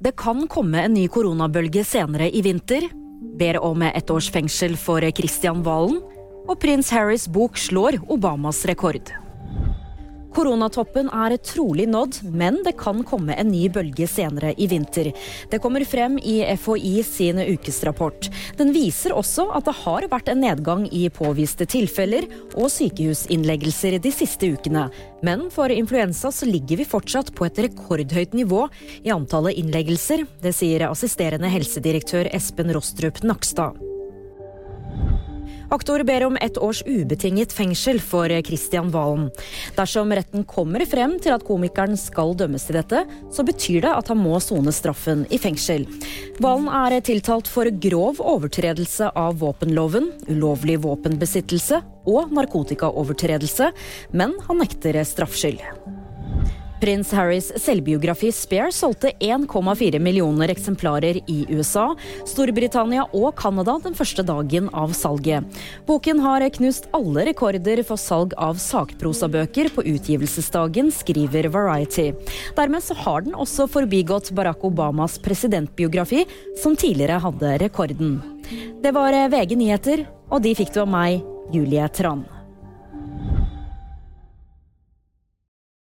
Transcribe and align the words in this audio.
Det 0.00 0.14
kan 0.16 0.46
komme 0.48 0.80
en 0.80 0.94
ny 0.96 1.02
koronabølge 1.12 1.82
senere 1.84 2.30
i 2.32 2.40
vinter. 2.40 2.86
Ber 3.36 3.58
om 3.60 3.82
ett 3.84 4.08
års 4.10 4.30
fengsel 4.32 4.72
for 4.80 5.04
Christian 5.12 5.60
Valen. 5.66 5.98
Og 6.48 6.56
prins 6.62 6.88
Harrys 6.88 7.26
bok 7.28 7.60
slår 7.60 7.98
Obamas 8.08 8.62
rekord. 8.64 9.12
Koronatoppen 10.34 11.10
er 11.10 11.34
trolig 11.42 11.88
nådd, 11.90 12.20
men 12.30 12.60
det 12.64 12.76
kan 12.78 13.02
komme 13.06 13.34
en 13.34 13.50
ny 13.50 13.64
bølge 13.72 14.06
senere 14.10 14.52
i 14.56 14.68
vinter. 14.70 15.10
Det 15.50 15.58
kommer 15.62 15.84
frem 15.88 16.18
i 16.22 16.40
FHI 16.56 17.02
sin 17.06 17.40
ukesrapport. 17.42 18.30
Den 18.58 18.72
viser 18.76 19.14
også 19.16 19.48
at 19.56 19.66
det 19.66 19.76
har 19.82 20.06
vært 20.12 20.30
en 20.30 20.42
nedgang 20.44 20.86
i 20.94 21.08
påviste 21.10 21.66
tilfeller 21.70 22.28
og 22.54 22.70
sykehusinnleggelser 22.72 23.98
de 24.02 24.14
siste 24.14 24.52
ukene. 24.54 24.88
Men 25.26 25.48
for 25.52 25.72
influensa 25.74 26.32
så 26.34 26.48
ligger 26.48 26.80
vi 26.80 26.88
fortsatt 26.88 27.34
på 27.34 27.48
et 27.48 27.62
rekordhøyt 27.66 28.38
nivå 28.38 28.66
i 29.02 29.12
antallet 29.14 29.58
innleggelser. 29.60 30.26
Det 30.42 30.54
sier 30.56 30.88
assisterende 30.90 31.50
helsedirektør 31.50 32.30
Espen 32.36 32.72
Rostrup 32.76 33.24
Nakstad. 33.26 33.89
Aktor 35.70 36.02
ber 36.02 36.24
om 36.24 36.36
ett 36.36 36.58
års 36.58 36.82
ubetinget 36.86 37.52
fengsel 37.52 38.00
for 38.00 38.42
Christian 38.42 38.90
Valen. 38.90 39.28
Dersom 39.76 40.10
retten 40.12 40.42
kommer 40.44 40.82
frem 40.86 41.14
til 41.22 41.30
at 41.36 41.44
komikeren 41.46 41.94
skal 42.00 42.34
dømmes 42.34 42.66
til 42.66 42.80
dette, 42.80 43.04
så 43.30 43.44
betyr 43.46 43.84
det 43.86 43.92
at 43.94 44.10
han 44.10 44.18
må 44.18 44.40
sone 44.42 44.74
straffen 44.74 45.22
i 45.30 45.38
fengsel. 45.38 45.86
Valen 46.42 46.66
er 46.74 46.98
tiltalt 47.06 47.46
for 47.46 47.70
grov 47.86 48.18
overtredelse 48.18 49.12
av 49.14 49.38
våpenloven, 49.44 50.10
ulovlig 50.26 50.80
våpenbesittelse 50.82 51.78
og 52.10 52.34
narkotikaovertredelse, 52.34 53.70
men 54.10 54.34
han 54.48 54.64
nekter 54.64 55.04
straffskyld. 55.06 55.62
Prins 56.80 57.10
Harrys 57.12 57.50
selvbiografi 57.60 58.30
Spare 58.32 58.72
solgte 58.72 59.10
1,4 59.20 59.98
millioner 60.00 60.48
eksemplarer 60.48 61.18
i 61.28 61.42
USA, 61.52 61.90
Storbritannia 62.24 63.04
og 63.12 63.34
Canada 63.36 63.74
den 63.84 63.96
første 63.98 64.24
dagen 64.24 64.70
av 64.72 64.94
salget. 64.96 65.44
Boken 65.88 66.22
har 66.24 66.46
knust 66.56 66.88
alle 66.96 67.26
rekorder 67.28 67.84
for 67.84 68.00
salg 68.00 68.32
av 68.40 68.56
sakprosabøker 68.62 69.68
på 69.74 69.84
utgivelsesdagen, 69.92 70.88
skriver 70.94 71.50
Variety. 71.52 72.10
Dermed 72.56 72.84
så 72.86 72.96
har 73.04 73.28
den 73.28 73.36
også 73.36 73.68
forbigått 73.68 74.32
Barack 74.32 74.64
Obamas 74.64 75.20
presidentbiografi, 75.20 76.24
som 76.62 76.78
tidligere 76.80 77.20
hadde 77.20 77.56
rekorden. 77.60 78.18
Det 78.80 78.96
var 78.96 79.14
VG 79.30 79.56
nyheter, 79.60 80.08
og 80.32 80.40
de 80.42 80.56
fikk 80.56 80.72
du 80.72 80.84
av 80.86 80.92
meg, 80.96 81.20
Julie 81.52 81.92
Tran. 81.92 82.39